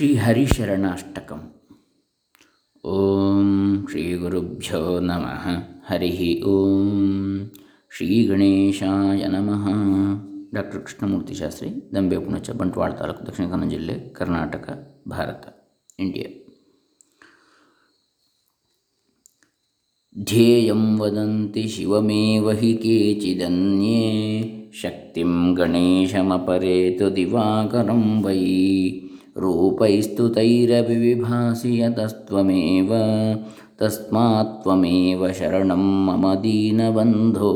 श्रीहरिशरणाष्टकम् 0.00 1.44
ॐ 2.84 3.86
श्रीगुरुभ्यो 3.86 4.80
नमः 5.02 5.44
हरिः 5.86 6.20
ॐ 6.48 6.98
ಶ್ರೀಗಣೇಶಾಯ 7.92 9.22
ನಮಃ 9.32 9.64
ಡಾಕ್ಟರ್ 10.56 10.80
ಕೃಷ್ಣಮೂರ್ತಿ 10.80 11.34
ಶಾಸ್ತ್ರಿ 11.34 11.68
ದಂಬೆ 11.94 12.16
ಪುಣಚ 12.24 12.56
ಬಂಟ್ವಾಳ 12.58 12.90
ತಾಲೂಕು 12.98 13.22
ದಕ್ಷಿಣ 13.26 13.46
ಕನ್ನಡ 13.50 13.68
ಜಿಲ್ಲೆ 13.70 13.94
ಕರ್ನಾಟಕ 14.18 14.66
ಭಾರತ 15.12 15.44
ಇಂಡಿಯಾ 15.98 16.28
ಧ್ಯೇಯಂ 20.16 20.84
ವದಂತಿ 21.00 21.64
ಶಿವಮೇವ 21.74 22.56
ಹಿ 22.60 22.72
ಕೇಚಿದನ್ಯೇ 22.84 24.04
ಶಕ್ತಿಂ 24.82 25.32
ಗಣೇಶಮಪರೇತು 25.54 27.08
ದಿವಾಕರಂ 27.16 28.04
ವೈ 28.26 28.40
रूपैस्तु 29.37 30.29
तैरभिविभासि 30.29 31.81
यतस्त्वमेव 31.81 32.89
शरणं 35.33 36.05
मम 36.05 36.35
दीनबन्धो। 36.35 37.51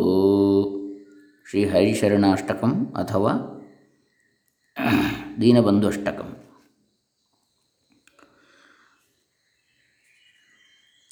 श्रीहरिशरणाष्टकम् 1.52 2.86
अथवा 2.96 3.62
दीनबन्धुष्टकम्। 5.40 6.34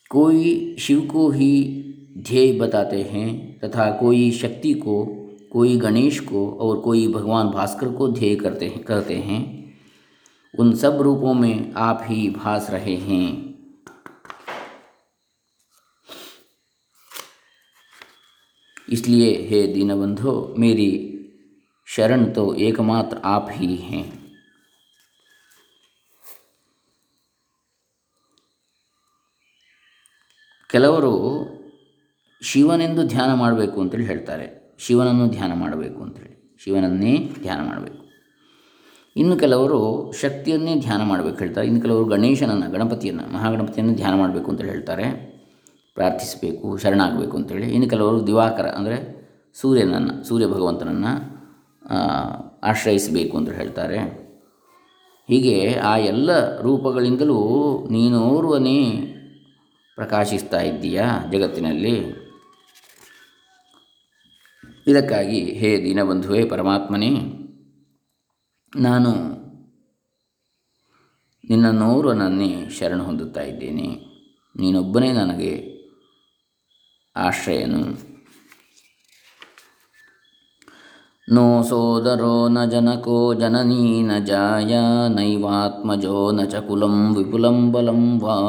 कोई 0.10 0.76
शिव 0.80 1.02
को 1.02 1.30
ही 1.30 1.84
ध्येय 2.18 2.60
बताते 2.60 3.02
हैं 3.02 3.60
तथा 3.60 3.92
कोई 3.92 4.32
शक्ति 4.32 4.74
को, 4.74 5.08
कोई 5.52 5.78
गणेश 5.78 6.20
को 6.20 6.52
और 6.52 6.80
कोई 6.80 7.08
भगवान 7.08 7.48
भास्कर 7.48 7.94
को 7.94 8.08
ध्येय 8.08 8.36
करते 8.36 8.68
हैं 8.68 8.84
कहते 8.84 9.16
हैं 9.16 9.63
उन 10.55 10.75
सब 10.75 11.01
रूपों 11.03 11.35
में 11.35 11.73
आप 11.79 12.05
ही 12.05 12.29
भास 12.31 12.69
रहे 12.71 12.97
हैं 13.03 13.27
इसलिए 18.89 19.31
हे 19.51 19.67
दीनबंधो 19.67 20.33
मेरी 20.59 20.91
शरण 21.89 22.25
तो 22.33 22.53
एकमात्र 22.61 23.21
आप 23.27 23.49
ही 23.53 23.75
हैं 23.85 24.07
ಕೆಲವರು 30.71 31.13
ಶಿವನೆಂದು 32.43 33.03
ಧ್ಯಾನ 33.07 33.31
ಮಾಡಬೇಕು 33.35 33.77
ಅಂತೇಳಿ 33.81 34.05
ಹೇಳ್ತಾರೆ 34.05 34.47
ಶಿವನನ್ನು 34.79 35.27
ಧ್ಯಾನ 35.29 35.53
ಮಾಡಬೇಕು 35.55 35.99
ಅಂತೇಳಿ 36.03 36.35
ಶಿವನನ್ನೇ 36.59 37.15
ಧ್ಯಾನ 37.43 37.61
ಮಾಡಬೇಕು 37.69 38.02
ಇನ್ನು 39.16 39.36
ಕೆಲವರು 39.38 39.80
ಶಕ್ತಿಯನ್ನೇ 40.22 40.74
ಧ್ಯಾನ 40.76 41.02
ಮಾಡಬೇಕು 41.04 41.38
ಹೇಳ್ತಾರೆ. 41.38 41.68
ಇನ್ನು 41.68 41.82
ಕೆಲವರು 41.82 42.06
ಗಣೇಶನನ್ನು, 42.06 42.68
ಗಣಪತಿಯನ್ನು, 42.72 43.26
ಮಹಾಗಣಪತಿಯನ್ನು 43.34 43.94
ಧ್ಯಾನ 43.96 44.14
ಮಾಡಬೇಕು 44.20 44.52
ಅಂತೇಳಿ 44.52 44.70
ಹೇಳ್ತಾರೆ. 44.70 45.06
ಪ್ರಾರ್ಥಿಸಬೇಕು, 45.98 46.68
ಶರಣಾಗಬೇಕು 46.78 47.36
ಅಂತೇಳಿ 47.38 47.68
ಇನ್ನು 47.72 47.90
ಕೆಲವರು 47.90 48.20
ದಿವಾಕರ 48.28 48.68
ಅಂದರೆ 48.68 48.98
ಸೂರ್ಯನನ್ನು, 49.54 50.14
ಸೂರ್ಯ 50.28 50.48
ಭಗವಂತನನ್ನು 50.48 51.12
ಆಶ್ರಯಿಸಬೇಕು 52.64 53.34
ಅಂತ 53.38 53.50
ಹೇಳ್ತಾರೆ. 53.50 54.00
ಹೀಗೆ 55.30 55.56
ಆ 55.74 55.98
ಎಲ್ಲ 55.98 56.32
ರೂಪಗಳಿಂದಲೂ 56.62 57.40
ನೀನೋರ್ವನೇ 57.92 58.80
ಪ್ರಕಾಶಿಸ್ತಾ 59.98 60.60
ಇದ್ದೀಯಾ 60.62 61.06
ಜಗತ್ತಿನಲ್ಲಿ? 61.32 61.96
ಇದಕ್ಕಾಗಿ 64.88 65.40
ಹೇ 65.60 65.70
ದೀನಬಂಧುವೇ, 65.86 66.42
ಪರಮಾತ್ಮನೇ 66.46 67.12
ನಾನು 68.76 69.12
ನಿನ್ನ 71.50 71.72
ನೋರು 71.72 72.14
ನನ್ನೇ 72.14 72.70
ಶರಣ 72.70 73.02
ಹೊಂದುತ್ತಾ 73.02 73.42
ಇದ್ದೇನೆ. 73.42 73.88
ನೀನೊಬ್ಬನೇ 74.56 75.12
ನನಗೆ 75.12 75.74
ಆಶ್ರಯನು. 77.16 77.80
ನೋ 81.34 81.62
ಸೋದರೋ 81.62 82.48
ನ 82.48 82.66
ಜನಕೋ 82.66 83.34
ಜನನೀ 83.34 84.02
ನ 84.02 84.12
ಜಾಯ, 84.26 84.78
ನೈವಾತ್ಮಜೋ 85.16 86.32
ನ 86.32 86.44
ಚ 86.44 86.56
ವಿಪುಲಂ 86.56 87.72
ಬಲಂ 87.72 88.20
ವಾ. 88.20 88.40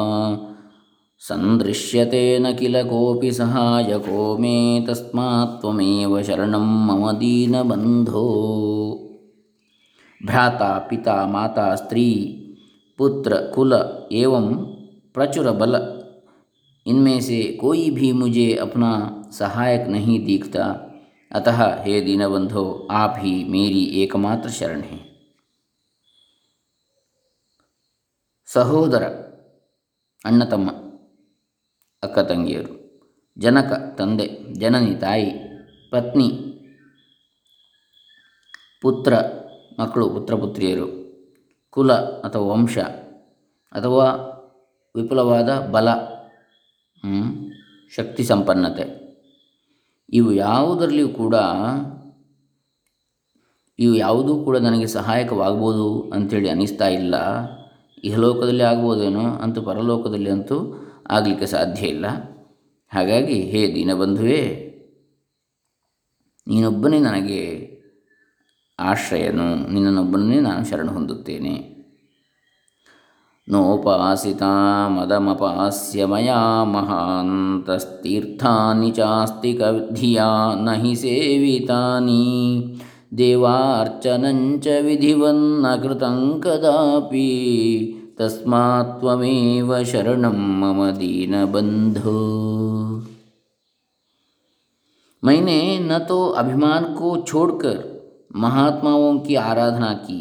ಸಂದೃಶ್ಯತೆ 1.27 2.39
ನ 2.39 2.47
ಕಿಲ 2.57 2.81
ಕೋಪಿ 2.81 3.31
ಸಹಾಯಕೋ 3.31 4.37
ಮೇ 4.37 4.85
ತಸ್ಮಾತ್ವಮೇವ 4.85 6.21
ಶರಣಂ 6.21 6.87
ಮಮ 6.87 7.11
ದೀನಬಂಧೋ 7.11 8.25
भ्राता 10.20 10.70
पिता 10.90 11.14
माता 11.26 11.74
स्त्री 11.76 12.08
पुत्र 12.98 13.36
कुल 13.54 13.74
एवं 14.14 14.48
प्रचुर 15.14 15.50
बल 15.52 15.76
इनमें 16.86 17.20
से 17.20 17.42
कोई 17.60 17.88
भी 17.90 18.12
मुझे 18.14 18.48
अपना 18.56 18.92
सहायक 19.32 19.86
नहीं 19.88 20.18
दिखता 20.26 20.66
अतः 21.30 21.62
हे 21.82 22.00
दीनबंधो 22.00 22.64
आप 22.92 23.14
ही 23.18 23.32
मेरी 23.50 23.84
एकमात्र 24.02 24.50
शरण 24.50 24.82
हैं 24.82 25.08
ಸಹೋದರ 28.48 29.04
ಅಣ್ಣ 30.24 30.42
ತಮ್ಮ 30.52 30.68
ಅಕ್ಕ 32.02 32.18
ತಂಗಿಯರು 32.30 32.72
ಜನಕ 33.36 33.72
ತಂದೆ 33.98 34.26
ಜನನಿ 34.52 34.94
ತಾಯಿ 34.94 35.28
ಪತ್ನಿ 35.92 36.26
ಪುತ್ರ 38.84 39.12
ಮಕ್ಕಳು, 39.79 40.09
ಪುತ್ರಪುತ್ರಿಯರು, 40.09 40.87
ಕುಲ 41.69 41.93
ಅಥವಾ 41.93 42.53
ವಂಶ 42.53 42.77
ಅಥವಾ 43.71 44.05
ವಿಪುಲವಾದ 44.95 45.49
ಬಲ 45.71 45.89
ಶಕ್ತಿ 47.97 48.23
ಸಂಪನ್ನತೆ. 48.23 48.85
ಇವು 50.09 50.33
ಯಾವುದರಲ್ಲಿಯೂ 50.33 51.09
ಕೂಡ, 51.09 51.35
ಇವು 53.79 53.95
ಯಾವುದೂ 53.95 54.43
ಕೂಡ 54.43 54.57
ನನಗೆ 54.57 54.87
ಸಹಾಯಕವಾಗ್ಬೋದು 54.87 56.01
ಅಂಥೇಳಿ 56.01 56.49
ಅನಿಸ್ತಾ 56.49 56.87
ಇಲ್ಲ. 56.87 57.15
ಇಹಲೋಕದಲ್ಲಿ 58.03 58.63
ಆಗ್ಬೋದೇನೋ 58.63 59.19
ಅಂತೂ 59.19 59.61
ಪರಲೋಕದಲ್ಲಿ 59.61 60.29
ಅಂತೂ 60.29 60.57
ಆಗಲಿಕ್ಕೆ 61.09 61.45
ಸಾಧ್ಯ 61.45 61.87
ಇಲ್ಲ. 61.87 62.05
ಹಾಗಾಗಿ 62.91 63.41
ಹೇ 63.41 63.61
ದೀನಬಂಧುವೇ, 63.75 64.41
ನೀನೊಬ್ಬನೇ 66.47 66.99
ನನಗೆ 66.99 67.41
ಆಶ್ರಯನು 68.78 69.72
ನಿನ್ನನ್ನೊಬ್ಬನೇ 69.72 70.40
ನಾನು 70.40 70.70
ಶರಣ 70.70 70.88
ಹೊಂದುತ್ತೇನೆ 70.88 71.80
ನೋಪಾಸಿತಾ 73.48 74.88
ಮದಮಪಾಸ್ಯ 74.88 76.06
ಮಯಾ 76.06 76.64
ಮಹಾಂತಸ್ತೀರ್ಥಾನಿ 76.64 78.90
ಚಾಸ್ತಿಕ 78.90 79.62
ಧಿಯಾ 79.92 80.56
ನ 80.60 80.82
ಹಿ 80.82 80.96
ಸೇವಿತಾನಿ 80.96 82.26
ದೇವಾರ್ಚನಂಚ 83.18 84.66
ವಿಧಿವನ್ನ 84.84 85.66
ಕೃತಂ 85.82 86.40
ಕದಾಪಿ 86.40 87.30
ತಸ್ಮಾತ್ 88.18 89.00
ತ್ವಮೇವ 89.00 89.84
ಶರಣಂ 89.84 90.60
ಮಮ 90.60 90.98
ದೀನಬಂಧೋ 90.98 92.18
मैंने 95.22 95.78
न 95.80 95.98
तो 96.08 96.26
अभिमान 96.40 96.84
को 96.94 97.16
छोड़कर 97.22 97.93
महात्माओं 98.36 99.18
की 99.18 99.34
आराधना 99.36 99.92
की 100.00 100.20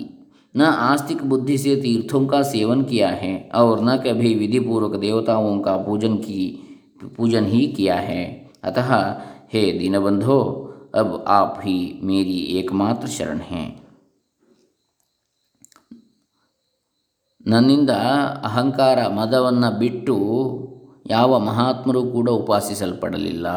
न 0.56 0.62
आस्तिक 0.84 1.24
बुद्धि 1.26 1.58
से 1.58 1.76
तीर्थों 1.82 2.26
का 2.28 2.42
सेवन 2.44 2.82
किया 2.84 3.10
है 3.18 3.34
और 3.56 3.84
न 3.84 3.98
कभी 4.06 4.34
विधिपूर्वक 4.36 4.96
देवताओं 5.00 5.60
का 5.60 5.76
पूजन 5.84 6.16
की 6.20 6.46
पूजन 7.18 7.46
ही 7.48 7.66
किया 7.74 7.96
है 8.04 8.24
अतः 8.64 8.96
हे 9.54 9.72
दीनबंधो 9.74 10.40
अब 10.96 11.24
आप 11.30 11.60
ही 11.64 11.78
मेरी 12.04 12.40
एकमात्र 12.60 13.08
शरण 13.10 13.40
हैं 13.50 13.68
ನನ್ನಿಂದ 17.46 17.92
ಅಹಂಕಾರ 18.44 19.00
ಮದವನ್ನು 19.10 19.69
ಬಿಟ್ಟು 19.80 20.16
ಯಾವ 21.12 21.31
ಮಹಾತ್ಮರು 21.40 22.01
ಕೂಡ 22.06 22.30
ಉಪಾಸಿಸಲ್ಪಡಲಿಲ್ಲ 22.40 23.48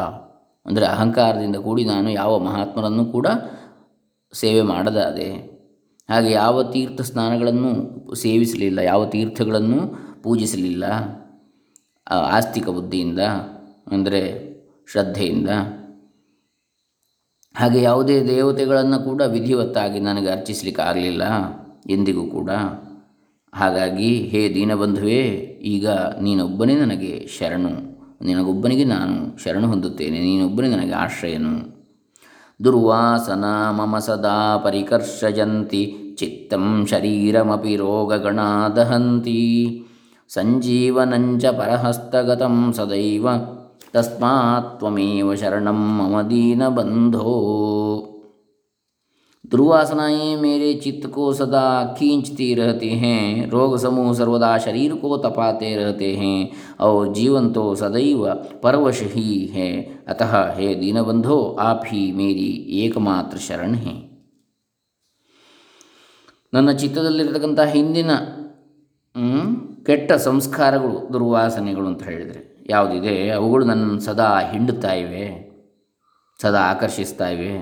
ಅಂದರೆ 0.65 0.85
ಅಹಂಕಾರದಿಂದ 0.85 1.57
ಕೂಡಿ 1.65 1.83
ನಾನು 1.85 2.09
ಯಾವ 2.11 2.33
ಮಹಾತ್ಮರನ್ನು 2.39 3.05
ಕೂಡ 3.05 3.27
ಸೇವೆ 4.32 4.62
ಮಾಡದಾದೆ. 4.62 5.30
ಹಾಗೆ 6.08 6.30
ಯಾವ 6.30 6.56
ತೀರ್ಥ 6.74 7.00
ಸ್ನಾನಗಳನ್ನು 7.00 7.70
ಸೇವಿಸಲಿಲ್ಲ, 8.14 8.78
ಯಾವ 8.78 9.00
ತೀರ್ಥಗಳನ್ನು 9.06 9.80
ಪೂಜಿಸಲಿಲ್ಲ. 10.22 10.84
ಆಸ್ತಿಕ 12.36 12.66
ಬುದ್ಧಿಯಿಂದ, 12.68 13.22
ಅಂದರೆ 13.92 14.20
ಶ್ರದ್ಧೆಯಿಂದ. 14.92 15.50
ಹಾಗೆ 17.54 17.80
ಯಾವುದೇ 17.82 18.16
ದೇವತೆಗಳನ್ನು 18.26 18.98
ಕೂಡ 19.04 19.20
ವಿಧಿವತ್ತಾಗಿ 19.20 20.00
ನನಗೆ 20.00 20.28
ಅರ್ಚಿಸಲಿಕ್ಕೆ 20.28 20.82
ಆಗಲಿಲ್ಲ, 20.82 21.24
ಎಂದಿಗೂ 21.90 22.24
ಕೂಡ. 22.26 22.50
ಹಾಗಾಗಿ, 23.52 24.10
ಹೇ 24.32 24.40
ದೀನಬಂಧುವೇ, 24.54 25.22
ಈಗ 25.74 25.88
ನೀನೊಬ್ಬನೇ 26.22 26.74
ನನಗೆ 26.74 27.12
ಶರಣು. 27.38 27.72
ನಿನಗೊಬ್ಬನಿಗೆ 28.26 28.84
ನಾನು 28.84 29.16
ಶರಣು 29.38 29.66
ಹೊಂದುತ್ತೇನೆ 29.68 30.18
ನೀನೊಬ್ಬನೇ 30.20 30.68
ನನಗೆ 30.68 30.94
ಆಶ್ರಯನು. 31.04 31.52
ದುರ್ವಾಸನ 32.64 33.44
मम 33.78 33.94
सदा 34.06 34.38
ಪರಿಕರ್ಷಯಂತಿ, 34.64 35.82
ಚಿತ್ತಂ 36.18 36.64
शरीरमपि 36.90 37.74
रोगगणा 37.76 38.48
दहन्ति 38.76 39.36
ಸಂಜೀವನಂಚ 40.28 41.44
ಪರಹಸ್ತಗತಂ 41.60 42.56
ಸದೈವ 42.76 43.26
तस्मात् 43.94 44.72
त्वमेव 44.78 45.28
ಶರಣಂ 45.34 45.80
मम 45.98 46.16
ದೀನಬಂಧೋ. 46.30 47.30
दुर्वासनाएं 49.47 50.35
मेरे 50.41 50.73
चित्त 50.73 51.05
को 51.07 51.31
सदा 51.33 51.63
खींचती 51.97 52.53
रहती 52.53 52.89
हैं 52.97 53.49
रोग 53.49 53.77
समूह 53.77 54.13
सर्वदा 54.13 54.57
शरीर 54.59 54.93
को 54.95 55.17
तपाते 55.19 55.75
रहते 55.75 56.13
हैं 56.15 56.37
और 56.79 57.13
जीवन 57.13 57.51
तो 57.53 57.63
सदैव 57.75 58.25
परवश 58.63 59.01
ही 59.09 59.27
है 59.47 59.69
अतः 60.07 60.33
हे 60.53 60.73
दीनबंधो 60.75 61.41
आप 61.61 61.83
ही 61.87 62.01
मेरी 62.13 62.49
एकमात्र 62.79 63.37
ಶರಣ್ 63.39 63.77
ಹೇ 63.77 63.95
ನನ್ನ 66.53 66.69
ಚಿತ್ತದಲ್ಲಿರತಕ್ಕಂಥ 66.79 67.61
ಹಿಂದಿನ 67.67 68.11
ಕೆಟ್ಟ 69.87 70.11
ಸಂಸ್ಕಾರಗಳು 70.25 70.97
ದುರ್ವಾಸನೆಗಳು 71.13 71.87
ಅಂತ 71.87 72.03
ಹೇಳಿದರೆ 72.03 72.41
ಯಾವುದಿದೆ 72.69 73.15
ಅವುಗಳು 73.29 73.63
ನನ್ನನ್ನು 73.65 74.01
ಸದಾ 74.01 74.27
ಹಿಂಡುತ್ತಾ 74.51 74.91
ಇವೆ 74.95 75.25
ಸದಾ 76.39 76.61
ಆಕರ್ಷಿಸ್ತಾ 76.69 77.27
ಇವೆ 77.29 77.53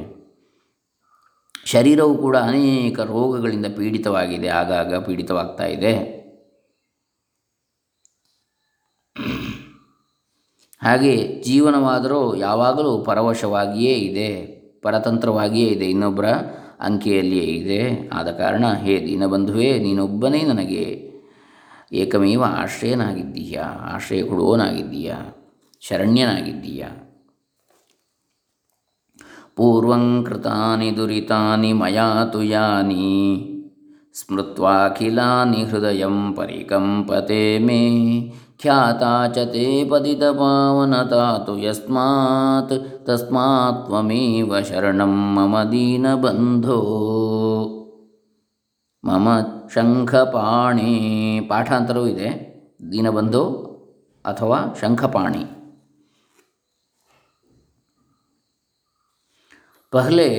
ಶರೀರವು 1.67 2.15
ಕೂಡ 2.19 2.37
ಅನೇಕ 2.37 3.01
ರೋಗಗಳಿಂದ 3.01 3.67
ಪೀಡಿತವಾಗಿದೆ, 3.77 4.49
ಆಗಾಗ 4.49 4.95
ಪೀಡಿತವಾಗ್ತಾ 4.95 5.67
ಇದೆ. 5.67 5.95
ಹಾಗೆ 10.83 11.43
ಜೀವನವಾದರೂ 11.43 12.37
ಯಾವಾಗಲೂ 12.37 12.99
ಪರವಶವಾಗಿಯೇ 12.99 13.95
ಇದೆ, 13.95 14.31
ಪರತಂತ್ರವಾಗಿಯೇ 14.83 15.69
ಇದೆ, 15.69 15.87
ಇನ್ನೊಬ್ಬರ 15.87 16.27
ಅಂಕೆಯಲ್ಲಿಯೇ 16.81 17.45
ಇದೆ. 17.45 18.11
ಆದ 18.13 18.29
ಕಾರಣ, 18.31 18.65
ಹೇ 18.85 18.95
ದೀನಬಂಧುವೇ, 19.07 19.79
ನೀನೊಬ್ಬನೇ 19.79 20.43
ನನಗೆ 20.43 20.85
ಏಕಮೇವ 21.93 22.45
ಆಶ್ರಯನಾಗಿದ್ದೀಯ, 22.45 23.59
ಆಶ್ರಯ 23.95 24.23
ಕೊಡುವನಾಗಿದ್ದೀಯ 24.23 25.15
ಶರಣ್ಯನಾಗಿದ್ದೀಯ? 25.81 26.85
पूर्वं 29.58 30.06
कृतानि 30.24 30.92
दुरितानि 30.98 31.72
मया 31.82 32.08
तु 32.34 32.42
यानि 32.44 33.10
स्मृत्वाखिलानि 34.20 35.64
हृदयं 35.72 36.18
परिकम्पते 36.38 37.44
मे 37.66 37.82
ख्याता 38.64 39.12
च 39.36 39.46
ते 39.54 39.68
पतितपावनता 39.92 41.26
तु 41.46 41.58
यस्मात् 41.66 42.74
तस्मात् 43.08 43.86
त्वमेव 43.88 44.58
शरणं 44.72 45.16
मम 45.36 45.56
दीनबन्धो 45.72 46.80
ಮಮ 49.04 49.28
ಶಂಖಪಾಣಿ 49.74 50.92
ಪಾಠಾಂತರವೂ 51.50 52.08
ಇದೆ 52.12 52.30
ದೀನಬಂಧು 52.92 53.42
ಅಥವಾ 54.26 54.60
ಶಂಖಪಾಣಿ 54.82 55.44
पहले 59.96 60.30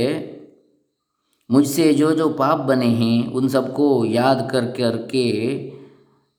मुझसे 1.51 1.93
जो 1.95 2.13
जो 2.13 2.29
पाप 2.33 2.59
बने 2.59 2.87
हैं 2.95 3.33
उन 3.33 3.49
सबको 3.49 3.89
याद 4.05 4.49
कर 4.53 4.67
करके 4.73 5.29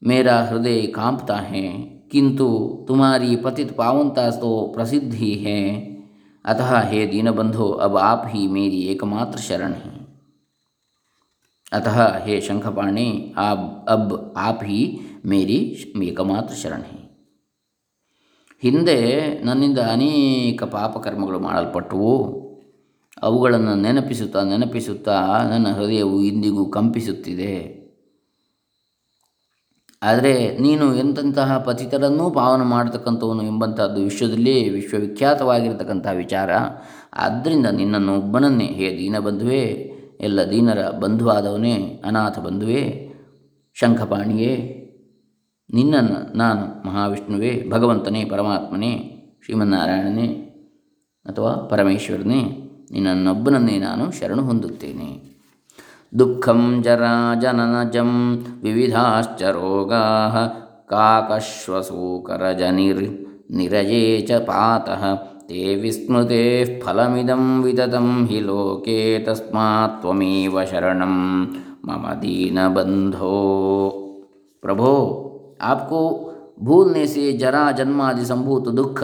मेरा 0.02 0.42
हृदय 0.42 0.86
कांपता 0.88 1.36
है 1.44 1.68
किंतु 2.12 2.48
तुम्हारी 2.88 3.36
पतित 3.36 3.76
पावनता 3.76 4.30
तो 4.32 4.52
प्रसिद्ध 4.76 5.14
ही 5.14 5.34
है 5.36 5.62
अतः 6.46 6.80
हे 6.90 7.06
दीनबंधो 7.06 7.70
अब 7.82 7.98
आप 7.98 8.24
ही 8.28 8.48
मेरी 8.48 8.82
एकमात्र 8.86 9.40
शरण 9.40 9.74
हैं 9.74 10.00
अतः 11.72 12.02
हे 12.26 12.42
शंखपाणी 12.42 13.34
आप 13.38 13.86
अब 13.90 14.34
आप 14.38 14.60
ही 14.64 14.82
मेरी 15.26 15.58
एकमात्र 16.02 16.56
शरण 16.56 16.82
हैं 16.82 17.02
ಹಿಂದೆ 18.64 18.98
ನನ್ನಿಂದ 19.44 19.80
ಅನೇಕ 19.92 20.64
ಪಾಪಕರ್ಮಗಳು 20.64 21.40
ಮಾಡಲ್ಪಟ್ಟವು 21.40 22.12
ಅವುಗಳನ್ನು 23.23 23.75
ನೆನಪಿಸುತ್ತಾ 23.75 24.43
ನೆನಪಿಸುತ್ತಾ 24.43 25.43
ನನ್ನ 25.51 25.69
ಹೃದಯವು 25.69 26.21
ಇಂದಿಗೂ 26.21 26.67
ಕಂಪಿಸುತ್ತಿದೆ. 26.67 27.79
ಆದರೆ 30.03 30.59
ನೀನು 30.59 30.95
ಎಂತಹ 30.95 31.59
ಪತಿತರನ್ನೂ 31.59 32.31
ಪಾವನ 32.31 32.63
ಮಾಡತಕ್ಕಂಥವನು 32.63 33.43
ಎಂಬಂಥದ್ದು 33.43 34.03
ವಿಶ್ವದಲ್ಲಿ 34.03 34.69
ವಿಶ್ವವಿಖ್ಯಾತವಾಗಿರತಕ್ಕಂಥ 34.69 36.07
ವಿಚಾರ. 36.17 36.51
ಆದ್ದರಿಂದ 37.15 37.67
ನಿನ್ನನ್ನು 37.67 38.19
ಒಬ್ಬನನ್ನೇ, 38.19 38.65
ಹೇ 38.65 38.99
ದೀನ 38.99 39.19
ಬಂಧುವೇ, 39.19 39.93
ಎಲ್ಲ 40.21 40.51
ದೀನರ 40.51 40.89
ಬಂಧುವಾದವನೇ, 40.89 42.03
ಅನಾಥ 42.05 42.39
ಬಂಧುವೇ, 42.39 43.13
ಶಂಖಪಾಣಿಯೇ, 43.75 44.57
ನಿನ್ನನ್ನು 45.75 46.37
ನಾನು 46.37 46.89
ಮಹಾವಿಷ್ಣುವೇ, 46.89 47.69
ಭಗವಂತನೇ, 47.71 48.25
ಪರಮಾತ್ಮನೇ, 48.25 49.15
ಶ್ರೀಮನ್ನಾರಾಯಣನೇ 49.45 50.27
ಅಥವಾ 51.27 51.55
ಪರಮೇಶ್ವರನೇ 51.55 52.68
ನಿನ್ನನ್ನೊಬ್ಬನನ್ನೇ 52.94 53.80
ನಾನು 53.80 54.12
ಶರಣು 54.12 54.44
ಹೊಂದುತ್ತೇನೆ 54.44 55.10
ದುಃಖಂ 56.14 56.60
ಜರಾ 56.86 57.12
ಜನನಜಂ 57.42 58.12
ವಿವಿಧಾಶ್ಚ 58.64 59.44
ರೋಗಾ 59.56 60.02
ಕಾಕಶ್ವಸೂಕರಜನಿರ್ 60.94 63.06
ನಿರಯೇ 63.58 64.04
ಚ 64.30 64.40
ಪಾತಃ 64.48 65.04
ತೇ 65.50 65.64
ವಿಸ್ಮೃತೆ 65.82 66.44
ಫಲಮಿದಂ 66.84 67.46
ವಿತತಂ 67.64 68.10
ಹಿ 68.30 68.40
ಲೋಕೆ 68.48 69.00
ತಸ್ಮಾತ್ 69.26 70.00
ತ್ವಮೇವ 70.02 70.64
ಶರಣಂ 70.72 71.16
ಮಮ 71.86 72.16
दीनबंधो 72.16 73.38
प्रभो 74.64 74.96
आपको 75.62 76.10
भूलने 76.60 77.08
से 77.08 77.34
जरा 77.34 77.72
जन्मादि 77.72 78.26
संभूत 78.26 78.68
दुख 78.74 79.04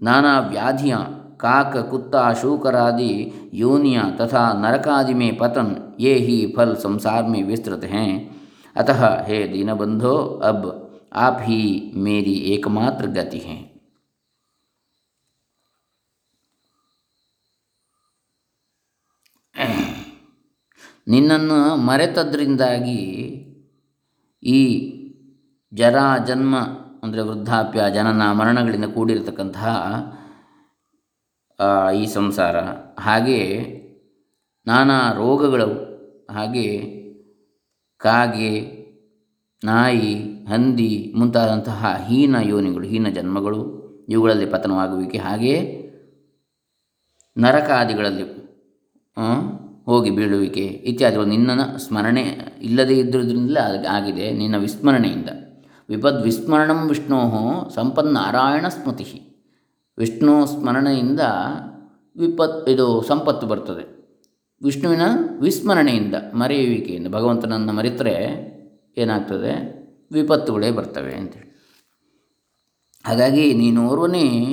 नाना 0.00 0.40
व्याधियाँ 0.50 1.19
काक 1.40 1.76
कुत्ता 1.90 2.32
शूकर 2.34 2.74
आदि 2.76 3.12
योनियाँ 3.54 4.10
तथा 4.16 4.42
नरकादि 4.60 5.14
में 5.14 5.36
पतन 5.38 5.74
ये 6.00 6.14
ही 6.20 6.38
फल 6.56 6.74
संसार 6.78 7.22
में 7.24 7.42
विस्तृत 7.44 7.84
हैं 7.86 8.10
अतः 8.76 9.06
हे 9.24 9.46
दीनबंधो 9.48 10.16
अब 10.44 10.64
आप 11.16 11.38
ही 11.42 11.62
मेरी 11.98 12.34
एकमात्र 12.54 13.06
गति 13.12 13.38
हैं 13.40 13.62
ನಿನ್ನನ್ನು 21.06 21.58
ಮರೆತದ್ರಿಂದಾಗಿ 21.88 23.00
ಈ 24.42 24.60
ಜರಾ 25.72 26.06
ಜನ್ಮ 26.28 26.54
ಅಂದರೆ 27.04 27.22
ವೃದ್ಧಾಪ್ಯ 27.22 27.80
ಜನನ 27.90 28.22
ಮರಣಗಳಿಂದ 28.32 28.86
ಕೂಡಿರತಕ್ಕಂತಹ 28.88 29.68
ಈ 31.93 32.05
ಸಂಸಾರ. 32.05 32.59
ಹಾಗೆಯೇ 32.99 33.77
ನಾನಾ 34.67 35.11
ರೋಗಗಳು, 35.11 35.69
ಹಾಗೆ 36.33 36.67
ಕಾಗೆ, 37.97 38.81
ನಾಯಿ, 39.65 40.45
ಹಂದಿ 40.45 41.13
ಮುಂತಾದಂತಹ 41.17 42.05
ಹೀನ 42.07 42.35
ಯೋನಿಗಳು, 42.41 42.87
ಹೀನ 42.87 43.07
ಜನ್ಮಗಳು, 43.07 43.81
ಇವುಗಳಲ್ಲಿ 44.09 44.45
ಪತನವಾಗುವಿಕೆ. 44.45 45.17
ಹಾಗೆಯೇ 45.17 45.77
ನರಕಾದಿಗಳಲ್ಲಿ 47.37 48.23
ಹೋಗಿ 49.85 50.09
ಬೀಳುವಿಕೆ 50.09 50.61
ಇತ್ಯಾದಿಗಳು 50.61 51.25
ನಿನ್ನ 51.25 51.77
ಸ್ಮರಣೆ 51.77 52.21
ಇಲ್ಲದೇ 52.61 52.93
ಇದ್ದುದರಿಂದ 52.93 53.57
ಆಗಿದೆ. 53.89 54.31
ನಿನ್ನ 54.31 54.57
ವಿಸ್ಮರಣೆಯಿಂದ. 54.57 55.29
ವಿಪದ್ 55.89 56.23
ವಿಸ್ಮರಣಂ 56.23 56.87
ವಿಷ್ಣೋ 56.87 57.69
ಸಂಪನ್ನಾರಾಯಣ 57.75 58.67
ಸ್ಮೃತಿ. 58.67 59.30
ವಿಷ್ಣು 59.97 60.45
ಸ್ಮರಣೆಯಿಂದ 60.45 61.19
ವಿಪತ್, 62.17 62.69
ಇದು 62.69 63.01
ಸಂಪತ್ತು 63.01 63.47
ಬರ್ತದೆ. 63.47 64.01
ವಿಷ್ಣುವಿನ 64.63 65.01
ವಿಸ್ಮರಣೆಯಿಂದ 65.41 66.15
ಮರೆಯುವಿಕೆಯಿಂದ 66.33 67.07
ಭಗವಂತನನ್ನು 67.07 67.73
ಮರೆತರೆ 67.73 68.51
ಏನಾಗ್ತದೆ? 68.97 69.81
ವಿಪತ್ತುಗಳೇ 70.11 70.71
ಬರ್ತವೆ 70.71 71.13
ಅಂತೇಳಿ. 71.13 71.51
ಹಾಗಾಗಿ 73.05 73.53
ನೀನು 73.53 73.87
ಓರ್ವನೇ, 73.87 74.49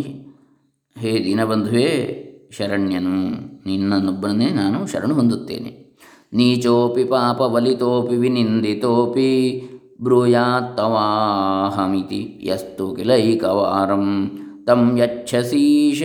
ಹೇ 0.99 1.25
ದೀನಬಂಧುವೇ, 1.25 2.25
ಶರಣ್ಯನು, 2.51 3.27
ನಿನ್ನನ್ನೊಬ್ಬನೇ 3.67 4.47
ನಾನು 4.47 4.87
ಶರಣು 4.87 5.15
ಹೊಂದುತ್ತೇನೆ. 5.15 5.89
ನೀಚೋಪಿ 6.33 7.05
ಪಾಪಬಲಿತೋಪಿ 7.05 8.17
ವಿನಿಂದಿತೋಪಿ 8.17 9.63
ಬ್ರೂಯಾತ್ತವಾಹಮಿತಿ 10.03 12.41
ಯಸ್ತು 12.43 12.97
ಕಿಲೈಕವಾರಂ. 12.97 14.31
तम 14.69 14.97
यच्छसीश 14.99 16.03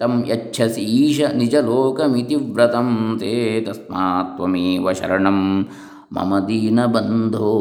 तम 0.00 0.22
यच्छसीश 0.26 1.20
निजलोकमिति 1.34 2.36
व्रतं 2.36 3.16
ते 3.16 3.60
तस्मात् 3.60 4.96
शरण। 4.96 5.28
मम 6.12 6.38
दीन 6.40 6.86
बंधो 6.86 7.52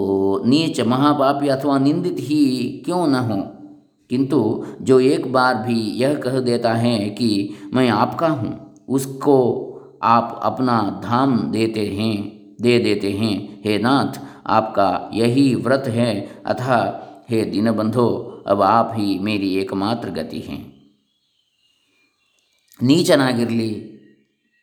नीच 0.45 0.81
महापापी 0.81 1.47
अथवा 1.47 1.77
निंदित 1.79 2.17
ही 2.19 2.45
क्यों 2.85 3.07
न 3.07 3.15
हो? 3.15 3.37
किंतु 4.09 4.65
जो 4.81 4.99
एक 4.99 5.31
बार 5.33 5.55
भी 5.55 5.79
यह 5.91 6.13
कह 6.13 6.39
देता 6.39 6.73
है 6.73 6.97
कि 7.09 7.49
मैं 7.73 7.89
आपका 7.89 8.27
हूँ, 8.27 8.53
उसको 8.89 9.37
आप 10.03 10.39
अपना 10.43 11.01
धाम 11.03 11.37
देते 11.51 11.85
हैं, 11.85 12.15
दे 12.61 12.77
देते 12.79 13.11
हैं। 13.11 13.61
हे 13.65 13.77
नाथ, 13.77 14.19
आपका 14.47 15.09
यही 15.13 15.55
व्रत 15.55 15.83
है 15.87 16.29
अथा 16.45 16.79
हे 17.30 17.44
दीनबंधो 17.44 18.06
अब 18.46 18.62
आप 18.68 18.92
ही 18.96 19.18
मेरी 19.18 19.48
एकमात्र 19.54 20.10
गति 20.10 20.40
हैं 20.40 20.60
ನೀಚನಾಗಿರಲಿ 22.80 23.70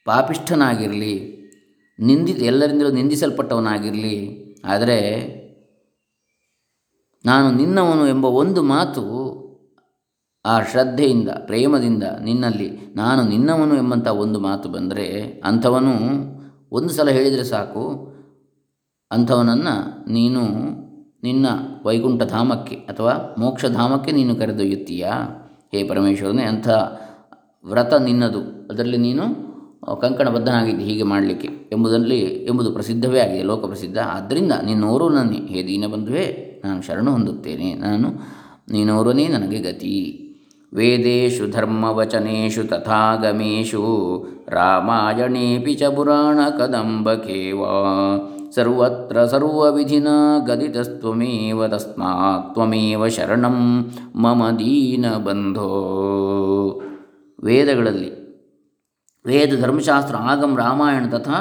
ಪಾಪಿಷ್ಠನಾಗಿರಲಿ 0.08 1.16
ನಿಂದಿ 2.00 2.34
ಎಲ್ಲರಿಂದಲೂ 2.46 2.92
ನಿಂದಿಸಲ್ಪಟ್ಟವನಾಗಿರಲಿ 2.92 4.16
ಆದರೆ 4.66 5.00
ನಾನು 7.26 7.48
ನಿನ್ನವನು 7.52 8.04
ಎಂಬ 8.08 8.26
ಒಂದು 8.26 8.62
ಮಾತು 8.64 9.04
ಆ 10.46 10.56
ಶ್ರದ್ಧೆಯಿಂದ 10.62 11.30
ಪ್ರೇಮದಿಂದ 11.46 12.04
ನಿನ್ನಲ್ಲಿ 12.22 12.68
ನಾನು 12.96 13.22
ನಿನ್ನವನು 13.24 13.76
ಎಂಬಂಥ 13.76 14.08
ಒಂದು 14.08 14.40
ಮಾತು 14.40 14.68
ಬಂದರೆ 14.70 15.08
ಅಂಥವನು 15.44 15.96
ಒಂದು 16.72 16.92
ಸಲ 16.94 17.10
ಹೇಳಿದರೆ 17.10 17.44
ಸಾಕು 17.44 17.84
ಅಂಥವನನ್ನು 19.12 19.76
ನೀನು 20.12 20.44
ನಿನ್ನ 21.23 21.47
ವೈಕುಂಠ 21.85 22.23
ಧಾಮಕ್ಕೆ 22.23 22.75
ಅಥವಾ 22.75 23.35
ಮೋಕ್ಷಧಾಮಕ್ಕೆ 23.39 24.13
ನೀನು 24.13 24.37
ಕರೆದೊಯ್ಯುತ್ತೀಯಾ? 24.37 25.11
ಹೇ 25.73 25.85
ಪರಮೇಶ್ವರನೇ, 25.85 26.43
ಅಂಥ 26.43 26.69
ವ್ರತ 27.65 27.95
ನಿನ್ನದು. 27.95 28.39
ಅದರಲ್ಲಿ 28.41 28.97
ನೀನು 28.97 29.53
ಕಂಕಣಬದ್ಧನಾಗಿದ್ದೆ, 30.01 30.85
ಹೀಗೆ 30.85 31.03
ಮಾಡಲಿಕ್ಕೆ 31.03 31.49
ಎಂಬುದರಲ್ಲಿ, 31.73 32.19
ಎಂಬುದು 32.19 32.73
ಪ್ರಸಿದ್ಧವೇ 32.73 33.21
ಆಗಿದೆ, 33.21 33.43
ಲೋಕ 33.43 33.67
ಪ್ರಸಿದ್ಧ. 33.67 33.99
ಆದ್ದರಿಂದ 33.99 34.53
ನಿನ್ನೋರು 34.65 35.09
ನನ್ನೇ. 35.09 35.37
ಹೇ 35.37 35.67
ದೀನಬಂಧುವೇ 35.67 36.63
ನಾನು 36.65 36.83
ಶರಣು 36.83 37.13
ಹೊಂದುತ್ತೇನೆ. 37.13 37.75
ನಾನು, 37.75 38.09
ನೀನೋರನೇ 38.71 39.29
ನನಗೆ 39.29 39.59
ಗತಿ. 39.59 40.19
ವೇದೇಶು 40.75 41.51
ಧರ್ಮವಚನೇಶು 41.51 42.65
ತಥಾಗಮೇಶು 42.65 43.83
ರಾಮಾಯಣೇಪಿ 44.49 45.75
ಚ 45.75 45.83
ಕದಂಬಕೇವಾ. 46.59 47.73
ಸರ್ವತ್ರ 48.56 49.24
ಸರ್ವವಿಧಿನ 49.26 50.10
ಗದಿತಸ್ತ್ವಮೇವ 50.48 51.68
ತಸ್ಮಾತ್ 51.68 52.48
ತ್ವಮೇವ 52.54 53.08
ಶರಣಂ 53.16 53.58
ಮಮ 54.24 54.44
ದೀನಬಂಧೋ 54.60 55.72
ವೇದಗಳಲ್ಲಿ 57.40 58.10
वेद 59.26 59.54
धर्मशास्त्र 59.62 60.16
आगम 60.32 60.52
रामायण 60.58 61.06
तथा 61.10 61.38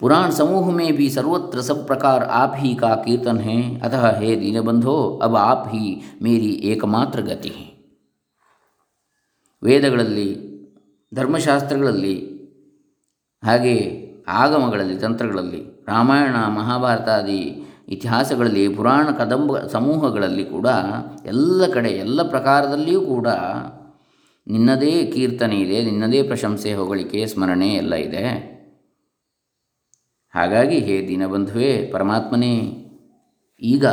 पुराण 0.00 0.30
समूह 0.32 0.70
में 0.72 0.90
भी 0.96 1.06
सर्वत्र 1.10 1.62
सब 1.62 1.86
प्रकार 1.86 2.22
आप 2.34 2.52
ही 2.56 2.74
का 2.74 2.90
कीर्तन 3.04 3.38
है 3.40 3.58
अतः 3.80 4.04
हे 4.18 4.34
दीनबंधो 4.36 4.96
अब 5.22 5.36
आप 5.38 5.62
ही 5.72 5.84
मेरी 6.22 6.52
एकमात्र 6.72 7.22
गति 7.24 7.52
है 7.56 7.66
ವೇದಗಳಲ್ಲಿ 9.62 10.26
ಧರ್ಮಶಾಸ್ತ್ರಗಳಲ್ಲಿ 11.12 12.16
ಹಾಗೆ 13.42 13.74
ಆಗಮಗಳಲ್ಲಿ, 14.27 14.97
ತಂತ್ರಗಳಲ್ಲಿ, 14.97 15.83
ರಾಮಾಯಣ, 15.87 16.35
ಮಹಾಭಾರತಾದಿ 16.35 17.65
ಇತಿಹಾಸಗಳಲ್ಲಿ, 17.87 18.75
ಪುರಾಣ 18.75 19.07
ಕದಂಬ 19.17 19.57
ಸಮೂಹಗಳಲ್ಲಿ 19.57 20.45
ಕೂಡ, 20.45 20.67
ಎಲ್ಲ 21.25 21.67
ಕಡೆ, 21.73 21.89
ಎಲ್ಲ 21.89 22.29
ಪ್ರಕಾರದಲ್ಲಿಯೂ 22.29 23.01
ಕೂಡ 23.01 23.27
ನಿನ್ನದೇ 24.47 25.05
ಕೀರ್ತನೆ 25.05 25.55
ಇದೆ, 25.55 25.83
ನಿನ್ನದೇ 25.83 26.23
ಪ್ರಶಂಸೆ, 26.23 26.73
ಹೊಗಳಿಕೆ, 26.73 27.25
ಸ್ಮರಣೆ 27.25 27.73
ಎಲ್ಲ 27.73 27.93
ಇದೆ. 27.93 28.53
ಹಾಗಾಗಿ 30.35 30.79
ಹೇ 30.79 31.07
ದೀನಬಂಧುವೇ, 31.07 31.89
ಪರಮಾತ್ಮನೇ, 31.93 32.55
ಈಗ 33.61 33.85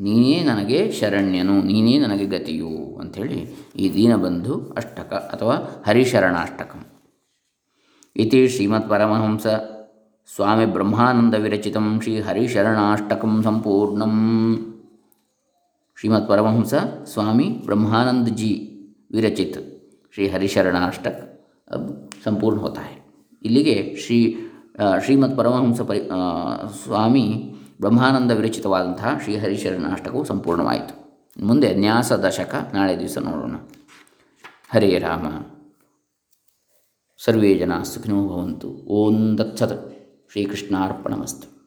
ನೀನೇ 0.00 0.44
ನನಗೆ 0.44 0.92
ಶರಣ್ಯನು, 0.92 1.62
ನೀನೇ 1.62 1.98
ನನಗೆ 1.98 2.24
ಗತಿಯು 2.24 2.98
ಅಂಥೇಳಿ 3.00 3.40
ಈ 3.76 3.94
ದೀನಬಂಧು 3.94 4.74
ಅಷ್ಟಕ 4.76 5.14
ಅಥವಾ 5.14 5.84
ಹರಿಶರಣಾಷ್ಟಕಂ. 5.86 6.89
ಇತಿ 8.15 8.47
ಶ್ರೀಮತ್ 8.47 8.89
ಪರಮಹಂಸ 8.89 9.47
ಸ್ವಾಮಿ 10.29 10.65
ಬ್ರಹ್ಮಾನಂದ 10.65 11.35
ವಿರಚಿತ 11.35 11.77
ಶ್ರೀ 12.03 12.13
ಹರಿಶರಣಾಷ್ಟಕಂ 12.19 13.33
ಸಂಪೂರ್ಣಂ 13.43 14.15
ಶ್ರೀಮತ್ 15.97 16.27
ಪರಮಹಂಸ 16.27 16.73
ಸ್ವಾಮಿ 17.03 17.47
ब्रह्मानंद 17.65 18.27
जी 18.37 18.51
विरचित 19.11 19.53
श्री 20.13 20.27
हरिशरणाष्टक 20.27 21.15
अब 21.67 21.83
संपूर्ण 22.25 22.59
होता 22.59 22.81
है 22.81 22.93
ಇಲ್ಲಿಗೆ 23.41 23.95
ಶ್ರೀ 23.95 24.17
ಶ್ರೀಮದ್ 24.99 25.35
ಪರಮಹಂಸ 25.37 25.81
ಪರಿ 25.81 25.99
ಸ್ವಾಮಿ 26.83 27.25
ಬ್ರಹ್ಮಾನಂದ 27.81 28.31
ವಿರಚಿತವಾದಂತಹ 28.31 29.09
ಶ್ರೀ 29.23 29.33
ಹರಿಶರಣಾಷ್ಟಕವು 29.35 30.23
ಸಂಪೂರ್ಣವಾಯಿತು 30.25 30.93
ಮುಂದೆ 31.45 31.69
ನ್ಯಾಸ 31.75 32.11
ದಶಕ 32.23 32.55
ನಾಳೆ 32.73 32.99
ದಿವಸ 32.99 33.17
ನೋಡೋಣ 33.17 33.55
ಹರೇ 34.73 34.89
ರಾಮ 34.99 35.25
ಸರ್ವೇ 37.24 37.54
ಜನ 37.54 37.82
ಸುಖಿನೋ 37.82 38.28
ಭವಂತು. 38.28 38.68
ಓಂ 38.68 39.38
ದತ್ಸತ್ 39.38 39.92
ಶ್ರೀಕೃಷ್ಣಾರ್ಪಣಮಸ್ತು. 40.32 41.59